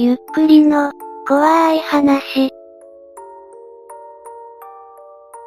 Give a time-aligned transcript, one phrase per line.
[0.00, 0.92] ゆっくりの、
[1.26, 2.52] 怖い話。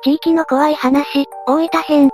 [0.04, 2.10] 地域の怖い話、大分編。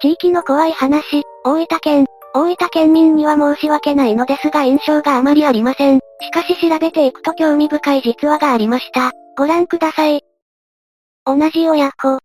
[0.00, 2.06] 地域の怖い話、大分県。
[2.32, 6.00] 大分県民には申し訳ないのですが印象があまりありません。
[6.22, 9.12] しかし調べていくと興味深い実話がありました。
[9.36, 10.22] ご覧ください。
[11.26, 12.20] 同じ親子。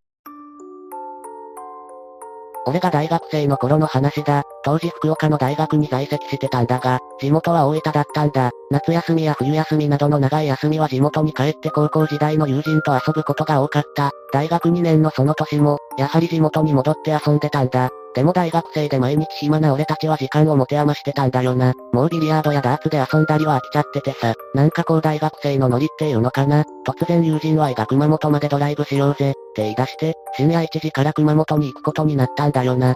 [2.66, 4.44] 俺が大学生の頃の話だ。
[4.64, 8.52] 当時福岡の大学に在籍してたんだが、地元は大分だったんだ。
[8.70, 14.12] 夏休みや冬休みなどの長い休みは地元に帰って高校時代の友人と遊ぶことが多かった。
[14.32, 17.90] 大学2年のその年も、やはり地元に戻って遊んでたんだ。
[18.16, 21.74] でも大学生で毎日暇な俺たちは時間を持て余してたんだよな。
[21.92, 24.36] もうビリヤードやダーツで遊んだりは飽きちゃっててさ。
[24.54, 26.64] なんかこう大学生のノリっていうのかな。
[26.86, 32.96] 突然友人はが熊本までドライブしようぜ、って言い出して、深夜1時から熊本に行くことになったんだよな。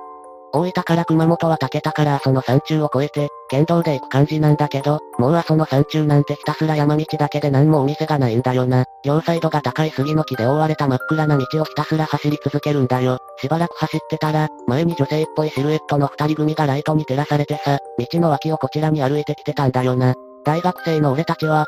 [0.56, 8.86] 大分から熊本は竹田から阿蘇の山中を越えて、県道で行く感じなんだけど、もう阿蘇の山中なんてひたすら山道だけで何もお店がないんだよな。
[9.04, 13.18] 両サイドが高い杉の木で覆われた真っ暗な道をひたすら走り続けるんだよ。
[13.42, 20.14] しばらく走ってたら、前に女性っぽいシルエットの二人組がライトに照らされてさ、道の脇をこちらに歩いてきてたんだよな。
[20.46, 21.66] 大学生の俺たちは、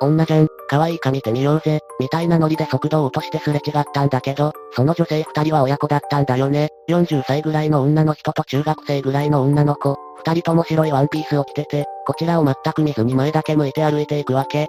[0.00, 6.68] お、女じゃん、可愛いか見てみようぜ、みたいなノリで速度を落としてすれ違ったんだけど、その女性二人は親子だったんだよね。
[6.88, 14.68] 40歳ぐらいの女の人と中学生ぐらいの女の子、二人とも白いワンピースを着てて、こちらを全く見ずに前だけ向いて歩いていくわけ。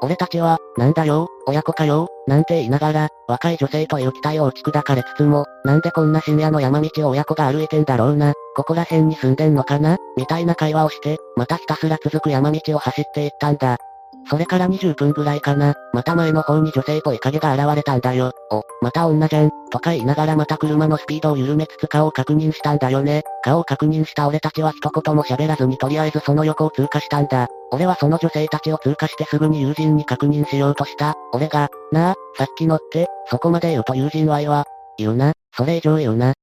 [0.00, 13.78] 俺たちは、なんだよ、親子かよ、なんて言いながら、若い女性という期待を打ち砕かれつつも、なんでこんな深夜の山道を親子が歩いてんだろうな、ここら辺に住んでんのかなみたいな会話をして、またひたすら続く山道を走っていったんだ。
[14.28, 18.32] それから20分ぐらいかな、また前の方に女性っぽい影が現れたんだよ。
[18.50, 23.22] お、また女じゃん、とか言いながらまた車のスピードを緩めつつ顔を確認したんだよね。
[23.42, 27.48] 顔を確認した俺たちは一言も喋らずにとりあえずその横を通過したんだ。
[27.70, 31.14] 俺はその女性たちを通過してすぐに友人に確認しようとした。
[31.32, 34.64] 俺が、なあ、さっきのって、そこまで言うと友人は言わ、
[34.98, 36.34] 言うな、それ以上言うな。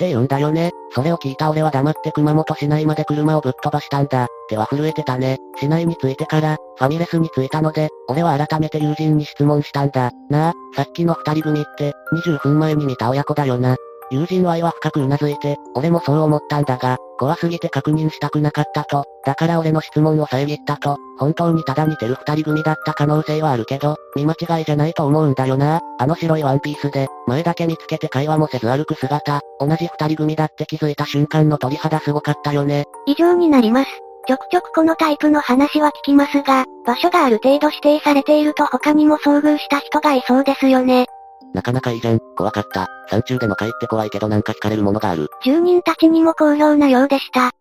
[0.00, 0.70] って言うんだよね。
[0.94, 4.28] それを聞いた俺は黙って熊本市内まで車をぶっ飛ばしたんだ。
[4.48, 5.36] 手は震えてたね。
[5.58, 10.10] 市内に着いてから、ファミレスに着いたので、俺は改めて友人に質問したんだ。
[10.30, 13.76] なあ、さっきの二人組って、20分前に見た親子だよな。
[14.10, 25.80] 友人はは深く頷いて、俺もそう思ったんだが、怖すぎて確認したくなかったと、だから俺の質問を遮ったと、本当にただ似てる二人組だった可能性はあるけど、見間違いじゃないと思うんだよな。
[25.98, 32.86] あの白いワンピースで、前だけ見つけて会話もせず歩く姿、同じ二人組だって気づいた瞬間の鳥肌すごかったよね。
[33.06, 33.90] 以上になります。
[34.26, 41.06] ちょくちょくこのタイプの話は聞きますが、場所がある程度指定されていると他にも遭遇した人がいそうですよね。
[41.54, 42.20] なかなかいいじゃん。
[42.36, 42.88] 怖かった。
[43.10, 45.28] 山中でも帰って怖いけどなんか惹かれるものがある。
[45.44, 47.52] 住人たちにも好評なようでした。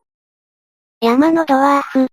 [1.01, 2.07] 山のドワーフ。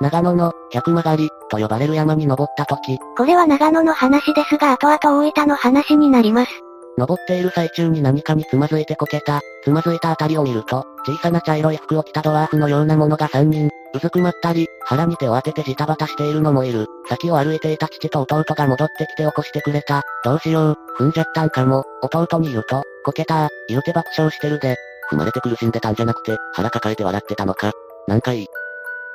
[0.00, 2.98] 長野の、百曲がり、と呼ばれる山に登った時。
[3.16, 6.50] これは長野の話ですが後々大分の話になります。
[6.96, 9.40] 登っている最中に何かにつまずいてこけた。
[9.62, 16.86] つまずいたあたりを見ると、小さな茶色い服を着たドワーフのようなものが3人、うずくまったり、腹に手を当ててジタバタしているのもいる。
[17.08, 20.02] 先を歩いていた父と弟が戻ってきて起こしてくれた。
[20.24, 21.84] どうしよう、踏んじゃったんかも。
[22.02, 24.76] 弟に言うと、こけた言うて爆笑してるで。
[25.10, 27.72] 踏まれて苦しんでたんじゃなくて、腹抱えて笑ってたのか。
[28.06, 28.46] なんかいい。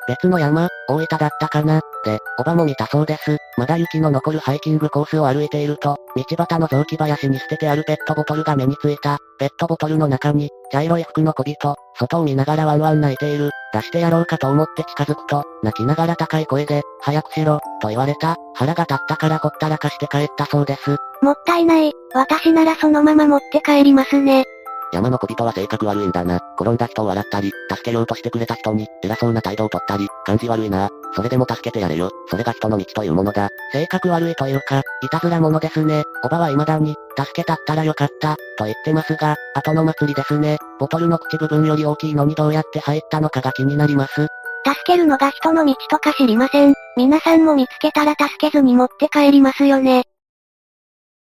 [0.08, 3.38] 別の山、大分だったかなで、おばも見たそうです。
[3.58, 9.18] まだ雪の残るハイキングコースを歩いていると、道端の雑木林に捨ててあるペットボトルが目についた。
[9.40, 13.50] ペットボトルの中に、茶色い服の小人、外を見ながらワンワン泣いている。
[13.74, 18.36] 出してやろうかと思って近づくと、泣きながら高い声で、早くしろ、と言われた。
[18.54, 20.98] 腹が立ったからほったらかして帰ったそうです。
[21.22, 21.92] もったいない。
[22.14, 24.46] 私ならそのまま持って帰りますね。
[24.94, 26.40] 山の小人は性格悪いんだな。
[26.60, 30.90] 転んだ人を笑ったり、助けようとしてくれた人に、偉そうな態度をとったり、感じ悪いな。
[31.14, 32.10] それでも助けてやれよ。
[32.30, 33.50] それが人の道というものだ。
[33.72, 36.04] 性格悪いというか、いたずら者ですね。
[36.24, 40.58] おばは未だに、助けたったらよかった、と言ってますが、後の祭りですね。
[40.80, 44.28] ボトルの口部分より大きいのにどうやって入ったのかが気になります。
[44.66, 46.74] 助けるのが人の道とか知りません。
[46.98, 50.06] 皆さんも見つけたら助けずに持って帰りますよね。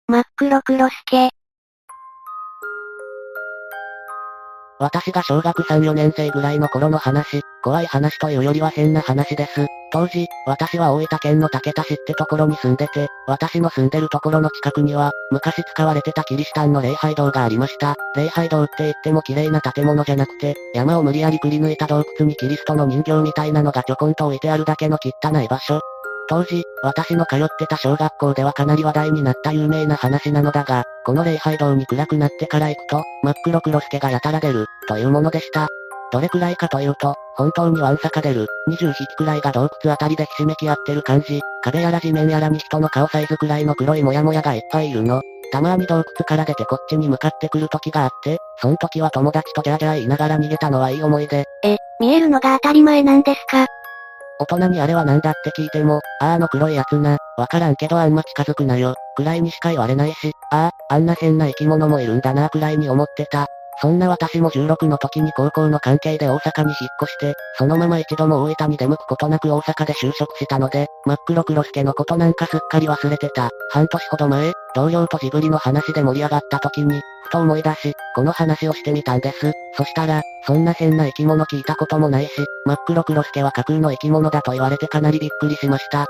[0.09, 1.29] 真っ黒黒助。
[4.79, 9.67] 私が小学3、4年生ぐらいの頃の話、怖い話というよりは変な話です。
[9.91, 17.95] 当時、私は大分県の竹田市ってところに住んでて、私の住んでるところの近くには、昔使われてたキリシタンの礼拝堂がありました。
[18.15, 25.81] 礼拝堂って言っても綺麗な建物じゃなくて、山を無理やりくり抜いた洞窟にキリストの人形みたいなのがちょこんと置いてあるだけの汚い場所。
[26.29, 35.69] 当時、私の通ってた小学校ではかなり話題になった有名な話なのだが、この礼拝堂に暗くなってから行くと、真っ黒黒助がやたら出る、というものでした。
[36.13, 38.47] どれくらいかというと、本当にわんさか出る。
[38.69, 41.41] 20匹くらいが洞窟あたりでひしめき合ってる感じ。
[41.63, 45.21] 壁やら地面やらに人の顔サイズくらいの黒いモヤモヤがいっぱいいるの。
[45.53, 51.45] たまに洞窟から出てこっちに向かってくる時があって、そん時は友達とジャージャー言いながら逃げたのはいい思い出。
[51.65, 53.67] え、見えるのが当たり前なんですか？
[54.39, 63.47] 大人にあれは何だって聞いても、ああの黒いやつな、わからんけどあんま近づくなよ、くらいにしか言われないし、ああ、あんな変な生き物もいるんだなくらいに思ってた。
[63.81, 73.51] そんな私も16の時に高校の関係で大阪に引っ越して、そのまま一度も大分に出向くことなく大阪で就職したので、真っ黒黒助のことなんかすっかり忘れてた。
[73.71, 79.53] 半年ほど前、同僚とジブリの話で盛り上がった時に、ふと思い出し、この話をしてみたんです。
[79.77, 82.31] そしたら、そんな変な生き物聞いたこともないし、
[82.65, 86.07] 真っ黒黒助は架空の生き物だと言われてかなりびっくりしました。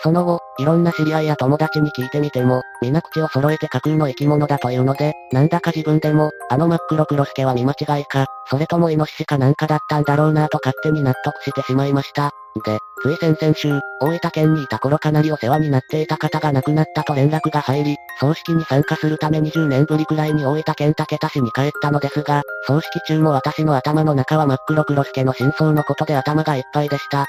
[0.00, 12.30] その後、いろんな知り合いや友達に聞いてみても、皆口を揃えて架空の生き物だというので、なんだか自分でも、あの真っ黒黒助は見間違いか、それともイノシシかなんかだったんだろうなと勝手に納得してしまいました。
[12.64, 27.26] で、つい先々週、大分県にいた頃かなりお世話になっていた方が亡くなったと連絡が入り、葬式に参加するため20年ぶりくらいに大分県竹田市に帰ったのですが、葬式中も私の頭の中は真っ黒黒助の真相のことで頭がいっぱいでした。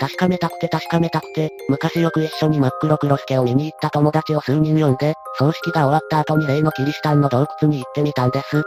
[0.00, 8.62] 確かめたくて確かめたくて、昔よく一緒に真っ黒黒助を見に行った友達を数人呼んで、葬式が終わった後に例のキリシタンの洞窟に行ってみたんです。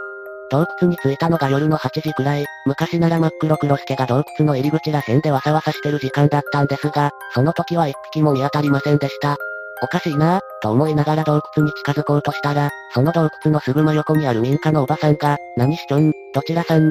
[0.50, 9.36] 洞窟に着いたのが夜の8時くらい、昔なら真っ黒黒助が洞窟の入り口ら辺でわさわさしてる時間だったんですが、その時は一匹も見当たりませんでした。
[9.82, 16.90] おかしいなぁ、と思いながら洞窟に近づこうとしたら、その洞窟のすぐ真横にある民家のおばさんが、何しちょん、どちらさん、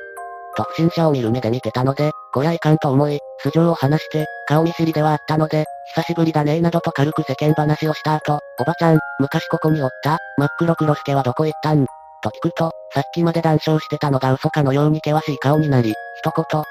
[0.58, 5.66] と不審者を見る目で見てたので、こりゃいかんと思い、素性を話して、顔見知りではあったので、
[5.96, 11.86] 久しぶりだねーなどと軽く世間話をした後、おばちゃん、昔ここにおった、真っ黒黒助はどこ行ったん？
[12.24, 15.94] と聞くと、さっきまで談笑してたのが嘘かのように険しい顔になり、
[16.24, 16.64] 一言。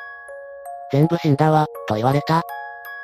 [0.90, 2.42] 全部死んだわ、と言われた。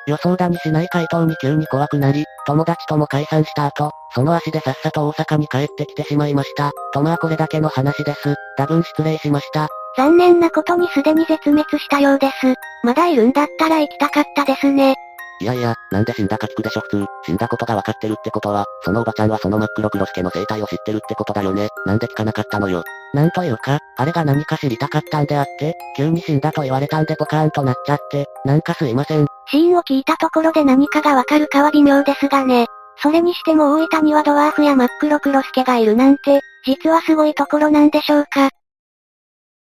[0.05, 6.71] 予想だにしない回答に急に怖くなり、友達とも解散した後、その足でさっさと大阪に帰ってきてしまいました。
[6.93, 8.35] とまあこれだけの話です。
[8.57, 9.69] 多分失礼しました。
[9.95, 12.55] 残念なことにすでに絶滅したようです。
[12.83, 14.95] まだいるんだったら行きたかったですね。
[15.39, 17.05] いやいや、なんで死んだか聞くでしょ普通。
[17.25, 21.67] 死んだことが分かってるってことは、そのおばちゃんはその真っ黒黒助の生態を知ってるってことだよね。
[21.85, 22.83] なんで聞かなかったのよ。
[23.13, 29.27] なんというか、あれが何か知りたかったんであって、急に死んだと言われたんでポカーンとなっちゃって、なんかすいません。
[29.47, 32.67] シーンを聞いたところで何かがわかるかは微妙ですがね。
[32.97, 38.49] それにしても大分にはドワーフや真っ黒黒助がいるなんて、実はすごいところなんでしょうか。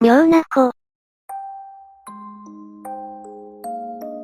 [0.02, 0.72] 妙な子。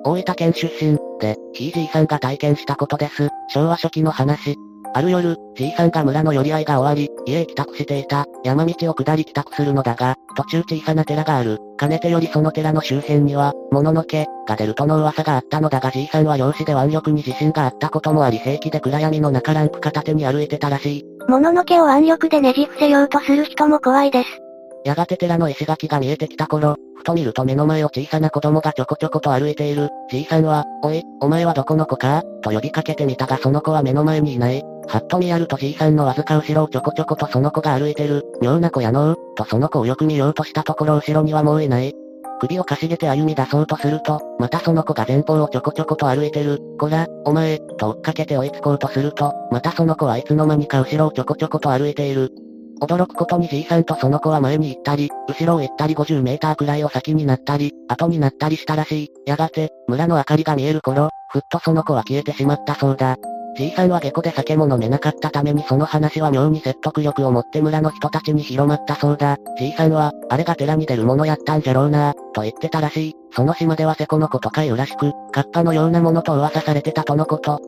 [0.03, 3.29] 大分県出身、で、ひいじいさんが体験したことです。
[3.47, 4.57] 昭和初期の話。
[4.94, 11.57] ある夜、じいさんが村の寄り合いが終わり、家へ帰宅していた、山道を下り帰宅するのだが、途中小さな寺がある。
[11.77, 21.06] かねてよりその寺の周辺には、物の毛、が出るとの噂があったのだがじいさんは漁師で腕力に自信があったこともあり正規で暗闇の中ランプ片手に歩いてたらしい。
[21.29, 24.50] 物の毛を腕力でねじ伏せようとする人も怖いです。
[24.83, 29.89] やがて寺の石垣が見えてきた頃、ふと見ると目の前を小さな子供がちょこちょこと歩いている。
[30.10, 32.24] じいさんは、おい、お前はどこの子か？
[32.42, 34.63] と呼びかけてみたがその子は目の前にいない。
[34.88, 38.24] はっと見やるとじいさんのわずか後ろをちょこちょことその子が歩いてる。
[38.42, 41.94] 妙な子やのう、とその子をよく見ようとしたところ後ろにはもういない。
[42.39, 46.60] 首をかしげて歩み出そうとすると、またその子が前方をちょこちょこと歩いてる。
[46.79, 52.32] こら、お前、と追っかけて追いつこうとすると、またその子はいつの間にか後ろをちょこちょこと歩いている。
[52.81, 59.09] 驚くことにじいさんとその子は前に行ったり、後ろを行ったり50メーターくらいを先になったり、後になったりしたらしい。
[59.25, 63.17] やがて、村の明かりが見える頃、ふっとその子は消えてしまったそうだ。
[63.55, 69.38] じいさんは下戸で酒も飲めなかったためにその話は妙に説得力を持って村の人たちに広まったそうだ。
[69.57, 73.13] じいさんは、あれが寺に出るものやったんじゃろうなと言ってたらしい。
[73.35, 77.59] その島ではセコの子とかいうらしく、カッパのようなものと噂されてたとのこと。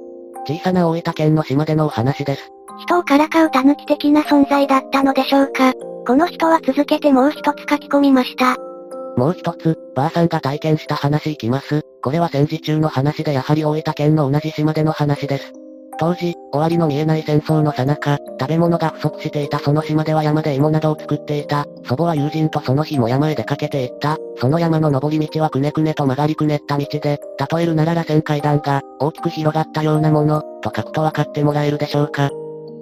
[0.47, 2.51] 小さな大分県の島でのお話です。
[2.79, 5.73] 人をからかう狸的な存在だったのでしょうか。
[6.05, 8.57] この人は続けてもう一つ書き込みました。
[9.15, 11.81] もう一つ、ばあさんが体験した話いきます。
[12.01, 15.53] これは戦時中の話でやはり大分県の同じ島での話です。
[15.99, 21.65] 当時、終わりの見えない戦争の最中、食べ物が不足していたその島では山で芋などを作っていた。
[21.85, 24.17] 祖母は友人とその日も山へ出かけていった。
[24.37, 27.19] その山の登り道はくねくねと曲がりくねった道で、
[27.51, 32.31] 例えるなら螺旋階段が、大きく広がったようなもの、と書くと分かってもらえるでしょうか。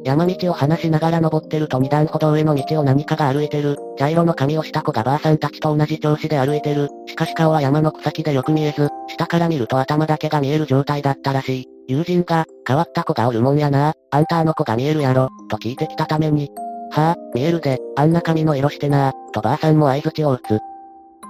[0.03, 3.77] 山道を話しながら登ってると二段ほど上の道を何かが歩いてる。
[3.97, 6.89] 茶色の髪をした子がばあさんたちと同じ調子で歩いてる。
[7.07, 11.65] しかし顔は山の草木でよく見えず、下から見ると頭だけが見える状態だったらしい。
[11.87, 16.49] 友人が、変わった子がおるもんやな、あんたあの子が見えるやろ、と聞いてきたために。
[16.91, 20.59] はあ、見えるで、あんな髪の色してな、とばあさんも合図を打つ。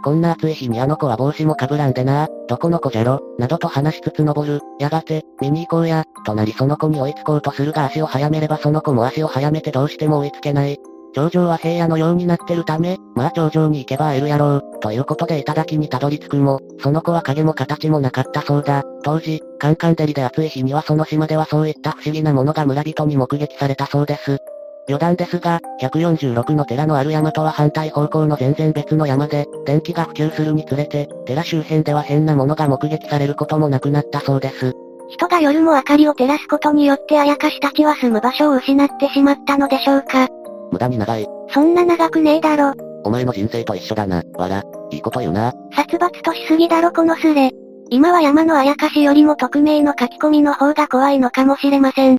[0.04, 10.80] こんな暑い日にあの子は帽子もかぶらんでな、どこの子じゃろ、などと話しつつ登る、やがて、見に行こうや、となりその子に追いつこうとするが足を早めればその子も足を早めてどうしても追いつけない。
[11.14, 18.84] 頂上は平野のようになってるため、まあ頂上に行けば会えるやろう、ということで頂きにたどり着くも、その子は影も形もなかったそうだ。
[19.04, 24.40] 当時、カンカンデリで暑い日にはその島ではそういった不思議なものが村人に目撃されたそうです。
[24.88, 34.74] 余談ですが、146の寺のある山とは反対方向の全然別の山で、電気が普及するにつれて、寺周辺では変なものが目撃されることもなくなったそうです。
[35.10, 40.28] 人が夜も明かりを照らすことによってあやかしたちは住む場所を失ってしまったのでしょうか。
[40.72, 41.28] 無駄に長い。
[41.50, 42.74] そんな長くねえだろ。
[43.04, 44.64] お前の人生と一緒だな、わら。
[44.92, 45.54] いいこと言うな。
[45.76, 47.52] 殺伐としすぎだろこのスレ。
[47.90, 52.18] 今は山のあやかしよりも匿名の書き込みの方が怖いのかもしれません。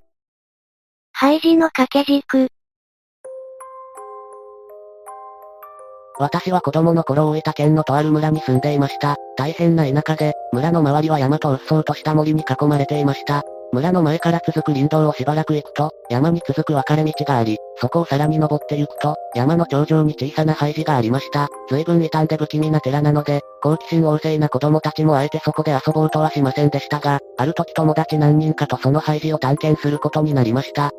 [1.12, 2.48] ハイジの掛け軸。
[6.18, 9.16] 私は子供の頃大分県のとある村に住んでいました。
[9.36, 13.42] 大変な田舎で、村の周りは山と鬱蒼とした森に囲まれていました。
[13.72, 21.48] 村の前から続く林道をしばらく行くと、山に続く分かれ道があり、そこをさらに登って行くと、山の頂上に小さな廃寺がありました。
[21.70, 30.90] 随分傷んで不気味な寺なので、好奇心旺盛な子供たちもあえてそこで遊ぼうとはしませんでしたが、ある時友達何人かとその廃寺を探検することになりました。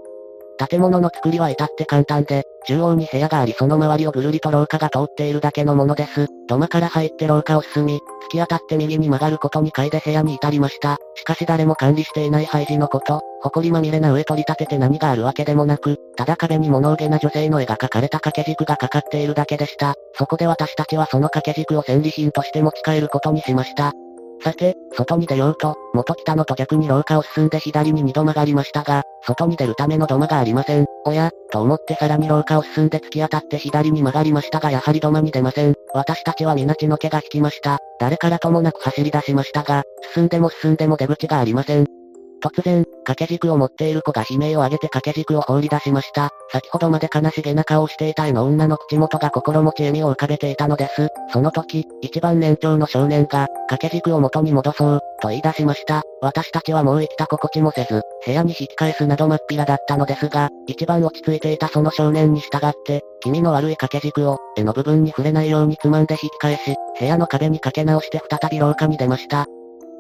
[0.58, 6.28] 建物の作りは至って簡単で、中央に部屋がありその周りをぐるりと廊下が通っているだけのものです。
[6.48, 10.98] 土間から入って廊下を進み、突き当たって右に曲がること2階で部屋に至りました。
[11.16, 19.96] しかし誰も管理していない廃寺のこと、埃まみれな上取り立てて何があるわけでもなく、ただ壁に物憂げな女性の絵が描かれた掛け軸がかかっているだけでした。
[20.14, 23.94] そこで私たちはその掛け軸を戦利品として持ち帰ることにしました。
[24.44, 30.86] さて、外に出ようと、元来たのと逆に廊下を進んで左に2度曲がりましたが、外に出るための土間がありません。
[31.06, 35.76] おや、と思ってさらに廊下を進んで突き当たって左に曲がりましたがやはり土間に出ません。
[35.94, 37.80] 私たちは皆血の気が引きました。
[38.00, 39.84] 誰からともなく走り出しましたが、
[40.14, 42.03] 進んでも進んでも出口がありません。
[42.44, 46.30] 突然、掛け軸を持っている子が悲鳴を上げて掛け軸を放り出しました。
[46.52, 51.08] 先ほどまで悲しげな顔をしていた絵の女の口元が心持ち笑みを浮かべていたのです。
[51.32, 56.04] その時、一番年長の少年が、掛け軸を元に戻そう、と言い出しました。
[56.22, 69.46] 私たちはもう生きた心地もせず、部屋に引き返すなど真っ平だったのですが、一番落ち着いていたその少年に従って、気味の悪い掛け軸を、絵の部分に触れないようにつまんで引き返し、部屋の壁にかけ直して再び廊下に出ました。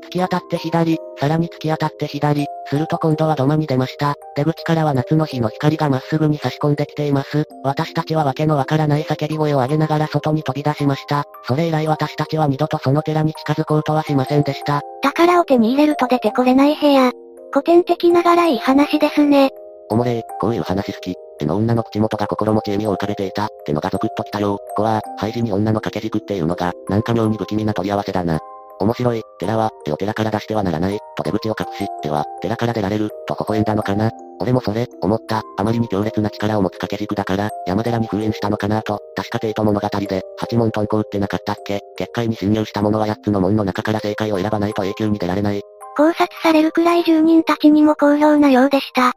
[0.03, 4.15] 突き当たって左、さらに突き当たって左、すると今度は土間に出ました。
[4.35, 7.45] 出口からは夏の日の光がまっすぐに差し込んできています。
[7.63, 11.23] 私たちはわけのわからない叫び声を上げながら外に飛び出しました。
[11.47, 14.81] それ以来私たちは二度とその寺に近づこうとはしませんでした。
[15.01, 17.11] 宝を手に入れると出てこれない部屋。
[17.51, 19.51] 古典的ながらいい話ですね。
[19.89, 21.15] おもれー、こういう話好き。
[21.37, 23.45] 手の女の口元が心持ち笑みを浮かべていた。
[23.45, 24.59] ってのがゾクッときたよ。
[24.75, 28.39] 子は、廃寺に女の掛け軸っていうのが、なんか妙に不気味な取り合わせだな。
[28.83, 34.11] 面白い、寺は、手を寺から出してはならない、と出口を隠し、では、寺から出られる、と微笑んだのかな。
[34.39, 35.41] 俺もそれ、思った。
[35.57, 45.61] あまりに強烈な力を持つ掛け軸だから、山寺に封印したのかなと、確か帝都物語で、八門遁甲ってなかったっけ結界に侵入した者は八つの門の中から正解を選ばないと永久に出られない。
[45.95, 49.13] 考察されるくらい住人たちにも好評なようでした。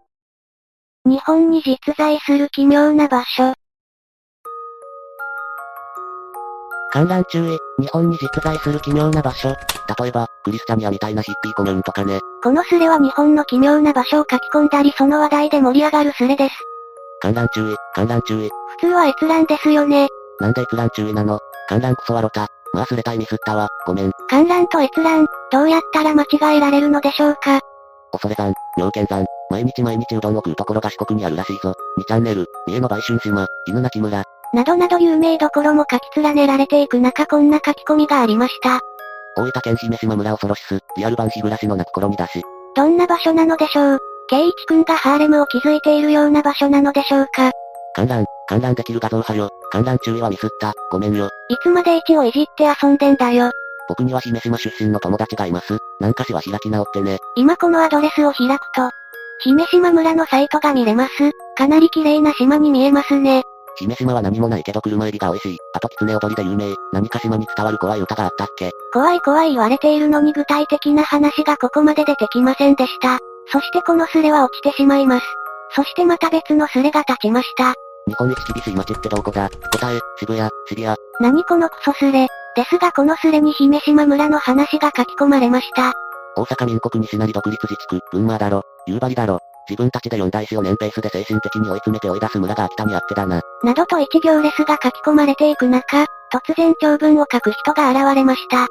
[1.05, 3.55] 日本に実在する奇妙な場所。
[6.93, 9.49] 観覧注意、日本に実在する奇妙な場所。
[9.49, 12.21] 例えば、クリスチャニアみたいなヒッピーコミューンとかね。
[12.43, 16.55] このスレは日本の奇妙な場所を書き込んだりその話題で盛り上がるスレです。
[17.21, 18.51] 観覧注意、観覧注意。
[18.81, 20.09] 普通は閲覧ですよね。
[20.41, 21.39] なんで閲覧注意なの？
[21.69, 22.49] 観覧こそはろた。
[22.73, 24.13] まあすれたいミスったわ、ごめん。
[24.29, 27.61] 観覧と閲覧、どうやったら間違えられるのでしょうか？
[28.13, 31.75] 恐れ山、妙見山、毎日毎日うどんを食うところが四国にあるらしいぞ。
[31.99, 34.25] 2チャンネル、三重の売春島、犬鳴村、
[34.57, 38.81] などなど有名どころも書き連ねられていく中こんな書き込みがありました。
[39.37, 42.43] 大分県姫島村恐ろしす、リアル版日暮らしの泣く頃に出し。
[42.75, 43.99] どんな場所なのでしょう？
[44.31, 47.53] 圭一くんがハーレムを築いているような場所なのでしょうか？
[47.95, 49.51] 観覧、観覧できる画像派よ。
[49.71, 50.73] 観覧注意はミスった。
[50.91, 51.27] ごめんよ。
[51.51, 53.51] いつまで一をいじって遊んでんだよ。
[53.91, 55.77] 僕には姫島出身の友達がいます。
[56.01, 57.19] なんかしは開き直ってね。
[57.37, 58.91] 今このアドレスを開くと、
[59.41, 61.13] 姫島村のサイトが見れます。
[61.57, 63.43] かなり綺麗な島に見えますね。
[63.79, 65.59] 姫島は何もないけど車エビが美味しい。
[65.75, 66.75] あと狐踊りで有名。
[66.93, 68.71] 何か島に伝わる怖い歌があったっけ？
[68.93, 73.19] 怖い怖い言われているのに具体的な話がここまで出てきませんでした。
[73.53, 75.27] そしてこのスレは落ちてしまいます。
[75.75, 77.75] そしてまた別のスレが立ちました。
[78.09, 79.51] 日本一厳しい街ってどこだ？
[79.73, 80.97] 答え、渋谷、渋谷。
[81.21, 82.29] 何このクソスレ。
[82.57, 85.93] ですがこのスレに姫島村の話が書き込まれました。
[86.37, 89.41] 大阪民国西成独立自治区、群馬だろ、夕張だろ。
[89.69, 93.41] 自分たちで四大四を年ペースで精神的に追い詰めて追い出す村が秋田にあってだな。
[93.63, 98.69] などと一行レスが書き込まれていく中、突然長文を書く人が現れました。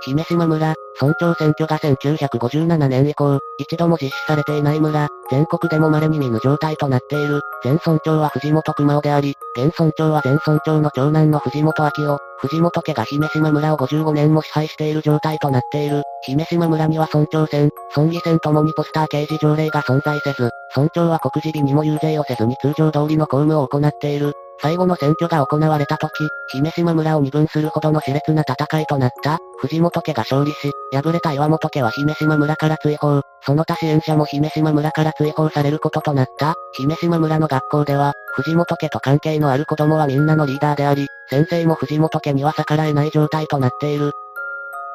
[0.00, 7.40] 姫島村、村長選挙が1957年以降、一度も実施されていない村、全国でも稀に見ぬ状態となっている。
[7.64, 12.18] 前村長は藤本熊尾であり、現村長は前村長の長男の藤本明夫。
[12.38, 16.02] 藤本家が姫島村を55年も支配している状態となっている。
[16.22, 24.34] 姫島村には村長選、村議選ともにポスター掲示条例が存在せず、村長は告示日にも遊説をせずに通常通りの公務を行っている。
[24.60, 44.12] 最後の選挙が行われた時、姫島村を二分するほどの熾烈な戦いとなった、藤本家が勝利し、敗れた岩本家は姫島村から追放、その他支援者も姫島村から追放されることとなった、姫島村の学校では、藤本家と関係のある子供はみんなのリーダーであり、先生も藤本家には逆らえない状態となっている。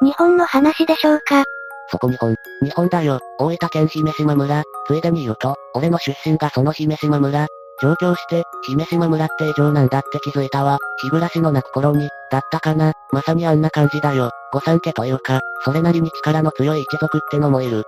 [0.02, 1.44] 日本の話でしょうか？
[1.90, 2.34] そこ日本。
[2.62, 3.20] 日本だよ。
[3.38, 4.62] 大分県姫島村。
[4.86, 7.46] ついでに言うと、俺の出身がその姫島村。
[7.82, 10.78] 上京して、姫島村って異常なんだって気づいたわ。
[11.02, 12.92] 日暮らしの泣く頃に、だったかな。
[13.12, 14.30] まさにあんな感じだよ。
[14.52, 17.84] 御三家というか、それなりに力の強い一族ってのもいる。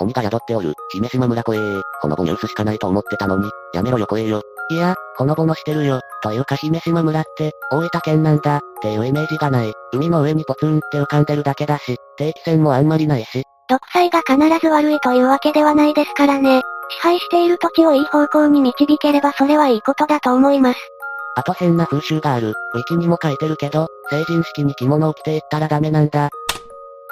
[0.00, 1.82] 鬼が宿っておる、姫島村怖えー。
[2.00, 4.42] ほのぼニュースしかないと思ってたのに、やめろよ怖えよ。
[4.68, 6.00] いや、ほのぼのしてるよ。
[6.22, 9.72] というか姫島村って、大分県なんだ、っていうイメージがない。
[9.92, 13.44] 海の上にポツンって浮かんでるだけだし、定期船もあんまりないし。
[13.68, 16.62] 独裁が必ず悪いというわけではないですからね。
[16.88, 20.78] 支配している土地をいい方向に導ければそれはいいことだと思います。
[21.36, 22.54] あと変な風習がある。
[22.74, 26.30] ウィキにも書いてるけど、成人式に着物を着ていったらダメなんだ。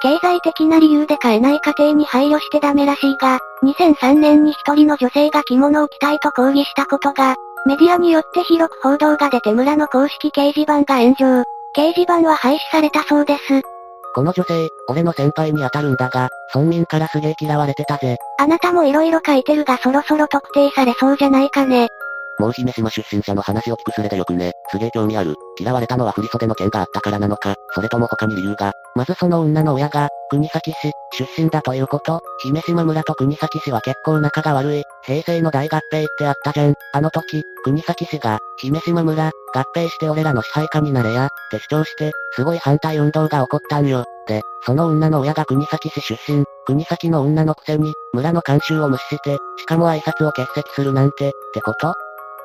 [0.01, 11.43] 経済的な理由で買えない家庭に配慮してダメらしいが、2003年に一人の女性が着物を着たいと抗議したことが、メディアによって広く報道が出て村の公式掲示板が炎上。
[11.75, 13.74] 掲示板は廃止されたそうです。
[14.15, 18.15] この女性、俺の先輩に当たるんだが、村民からすげえ嫌われてたぜ。
[18.39, 21.89] あなたも色々書いてるがそろそろ特定されそうじゃないかね。
[22.37, 24.51] もう姫島出身者の話を聞くすれでよくね。
[24.69, 25.35] すげえ興味ある。
[25.59, 28.73] 嫌われたのは振袖の件があったからなのか、それとも他に理由が。
[28.95, 32.21] まずその女の親が、国崎市、出身だということ。
[32.43, 34.83] 姫島村と国崎市は結構仲が悪い。
[35.05, 36.73] 平成の大合併ってあったじゃん。
[36.93, 44.03] あの時、国崎市が、姫島村、合併して俺らの支配下になれや、って主張して、すごい反対運動が起こったんよ。
[44.27, 51.93] で、その女の親が国崎市出身、国崎の女のくせに、村の慣習を無視して、しかも挨拶を欠席するなんて、ってこと？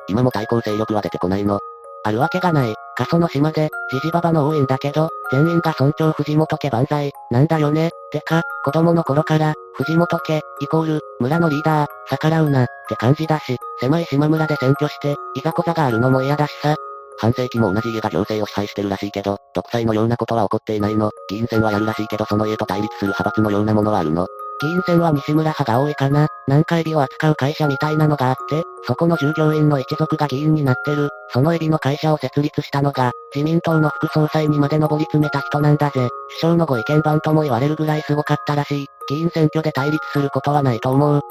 [0.07, 1.59] 今も対抗勢力は出てこないの。
[2.03, 2.73] あるわけがない。
[2.97, 7.91] 過疎の島で、じじばばの多いんだけど、全員が村長藤本家万歳、なんだよね？
[8.11, 16.75] てか、子供の頃から、藤本家、イコール、村のリーダー、逆らうな、って感じだし、狭い島村で占拠して、いざこざがあるのも嫌だしさ。
[17.21, 21.11] 半世紀も同じ家が行政を支配してるらしいけど、独裁のようなことは起こっていないの。
[21.29, 24.25] 議員選はやるらしいけどその家と対立する派閥のようなものはあるの。
[24.59, 26.27] 議員選は西村派が多いかな。
[26.47, 31.09] 南海日を扱う会社みたいなのがあって、そこの従業員の一族が議員になってる。
[31.31, 36.09] そのエビの会社を設立したのが、自民党の副総裁にまで上り詰めた人なんだぜ。
[36.29, 38.87] 首相のご意見番とも言われるぐらいすごかったらしい。
[39.09, 41.21] 議員選挙で対立することはないと思う。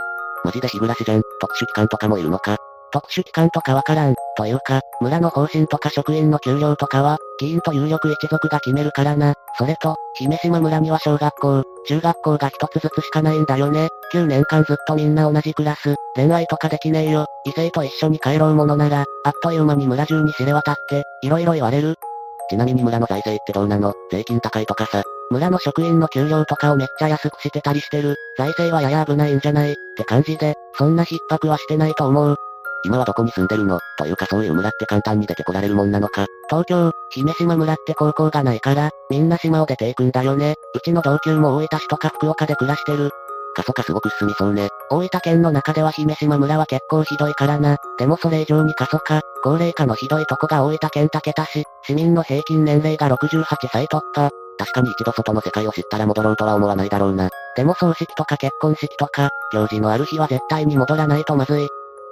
[0.45, 1.23] マジで日暮らしじゃん。
[1.41, 2.57] 特殊機関とかもいるのか。
[2.93, 4.15] 特殊機関とかわからん。
[4.37, 9.35] というか、村の方針とか職員の給料とかは、議員と有力一族が決めるからな。
[9.59, 13.89] それと、姫島村には小学校、中学校が一つずつしかないんだよね。
[14.13, 17.27] 9年間ずっとみんな同じクラス、恋愛とかできねえよ。
[17.45, 21.97] 異性と一緒に帰ろうものなら、あっという間に村中に知れ渡って、いろいろ言われる。
[22.51, 23.95] ちなみに村の財政ってどうなの？
[24.11, 25.05] 税金高いとかさ。
[25.31, 28.17] 村の職員の給料とかをめっちゃ安くしてたりしてる。
[28.37, 29.71] 財政はやや危ないんじゃない？
[29.71, 32.37] って感じで、そんな逼迫はしてないと思う。
[32.85, 33.79] 今はどこに住んでるの？
[33.99, 36.27] というかそういう村って簡単に出てこられるもんなのか。
[36.49, 40.55] 東京、姫島村って高校がないから、みんな島を出ていくんだよね。
[40.75, 43.11] うちの同級も大分市とか福岡で暮らしてる。
[43.55, 44.69] 過疎化すごく進みそうね。
[44.91, 47.79] 大分県の中では姫島村は結構ひどいからな。
[47.99, 51.65] でもそれ以上に過疎化、高齢化のひどいとこが大分県竹田市。
[51.83, 54.31] 市民の平均年齢が68歳突破。
[54.57, 57.31] 確かに一度外の世界を知ったら戻ろうとは思わないだろうな。
[57.57, 61.67] でも葬式とか結婚式とか、行事のある日は絶対に戻らないとまずい。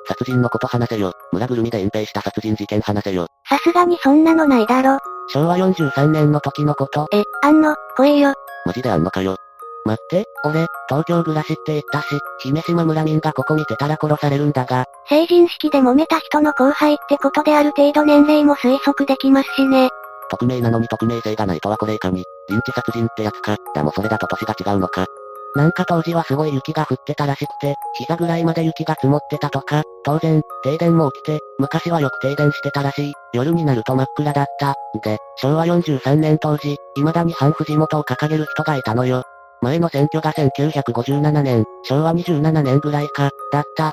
[0.09, 1.13] 殺人のこと話せよ。
[1.33, 3.27] 村ぐるみで隠蔽した殺人事件話せよ。
[3.49, 4.99] さすがにそんなのないだろ。
[5.29, 7.07] 昭和43年の時のこと。
[7.13, 8.33] え、あんの、怖えよ。
[8.65, 9.37] マジであんのかよ。
[9.85, 12.07] 待って、俺、東京暮らしって言ったし、
[12.41, 14.87] 姫島村民がここ見てたら殺されるんだが。
[15.09, 19.91] 成人式で揉めた人の後輩ってことである程度年齢も推測できますしね。
[20.31, 23.57] 匿名なのに匿名性がないとはこれ以下に、リンチ殺人ってやつか。
[23.75, 25.07] だもそれだと年が違うのか。
[25.55, 33.13] なんか当時はすごい雪が降ってたらしくて、膝ぐらいまで雪が積もってたとか、当然、停電も起きて、昔はよく停電してたらしい。
[33.33, 34.75] 夜になると真っ暗だった。
[35.03, 39.23] で、昭和43年当時、未だに反藤本を掲げる人がいたのよ。
[39.61, 43.93] 前の選挙が1957年、昭和27年ぐらいか、だった。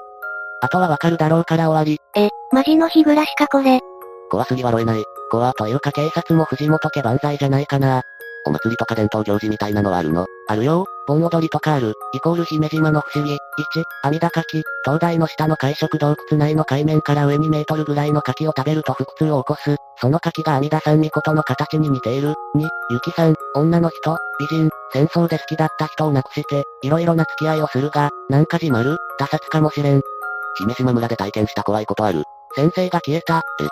[0.61, 1.99] あとはわかるだろうから終わり。
[2.15, 3.79] え、マジの日暮らしかこれ。
[4.29, 5.03] 怖すぎはろえない。
[5.31, 8.03] 怖というか警察も藤本家万歳じゃないかな。
[8.45, 10.25] お祭りとか伝統行事みたいなのはあるの？
[10.47, 10.86] あるよ。
[11.08, 11.93] 盆踊りとかある。
[12.13, 13.34] イコール姫島の不思議。
[13.34, 13.38] 1、
[14.03, 14.63] 阿弥陀牡蠣。
[14.86, 19.75] 灯台の下の海食洞窟内の海面から上2メートルぐらいの牡蠣を食べると腹痛を起こす。
[19.99, 22.34] その牡蠣が阿弥陀さん御事の形に似ている。
[22.55, 30.01] 2、ゆきさん、女の人、美人、戦争で好きだった人を亡くして、いろいろな付き合いをするが、なんかじまる、他殺かもしれん。
[30.58, 32.23] 姫島村で体験した怖いことある。
[32.55, 33.41] 先生が消えた。
[33.60, 33.67] え、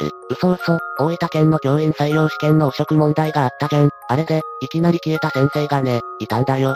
[0.00, 3.90] え、嘘嘘、大分県の教員採用試験の汚職問題があったじゃん。
[4.08, 6.74] あれで、いきなり消えた先生がね、いたんだよ。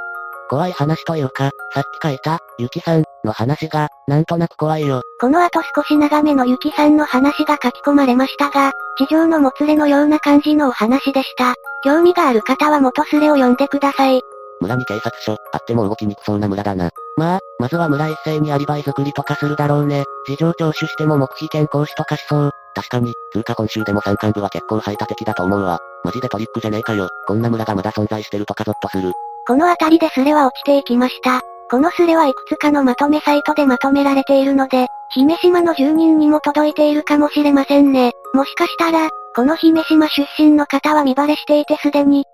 [0.49, 5.03] 怖い話というか、さっき書いた、ゆきさん、の話が、なんとなく怖いよ。
[5.21, 11.55] この後少し長めのゆきさんの話が書き込まれましたが、地上のもつれのような感じのお話でした。
[11.85, 14.21] 興味がある方は元スレを読んでください。
[14.61, 16.91] 村に警察署、あっても動きにくそうな村だな。
[17.17, 20.05] まあ、まずは村一斉にアリバイ作りとかするだろうね。
[20.27, 22.51] 事情聴取しても黙秘権行使とかしそう。
[22.75, 25.79] 確かに、通貨今週でも山間部は結構排他的だと思うわ。
[26.05, 27.09] マジでトリックじゃねえかよ。
[27.27, 29.13] こんな村がまだ存在してるとかゾッとする。
[29.47, 31.41] この辺りでスレは落ちていきました。
[31.71, 38.13] このスレはいくつかのまとめサイトでまとめられているので、姫島の住人にも届いているかもしれませんね。
[38.35, 42.25] もしかしたら、この姫島出身の方は見バレしていてすでに。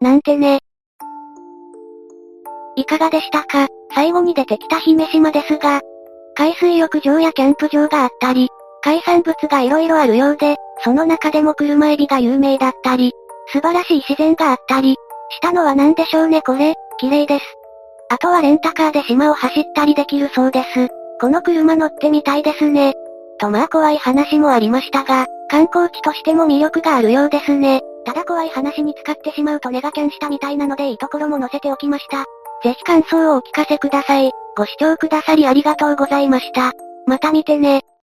[0.00, 0.60] なんてね。
[2.80, 3.68] いかがでしたか？
[3.94, 5.80] 最後に出てきた姫島ですが、
[6.36, 8.48] 海水浴場やキャンプ場があったり、
[8.82, 13.12] 海産物が色々あるようで、その中でも車エビが有名だったり、
[13.52, 14.96] 素晴らしい自然があったり、
[15.30, 16.40] したのは何でしょうね？
[16.42, 17.44] これ、綺麗です。
[18.08, 20.88] あとはレンタカーで島を走ったりできるそうです。
[21.20, 22.94] この車乗ってみたいですね。
[23.38, 27.82] とまあ怖い話もありましたが、観光地としても魅力があるようですね。
[28.06, 32.24] ただ怖い話に使ってしまうとネガキャンしたみたいなのでいいところも載せておきました。
[32.62, 34.30] ぜひ感想をお聞かせください。
[34.56, 36.72] ご視聴くださりありがとうございました。
[37.06, 37.82] また見てね。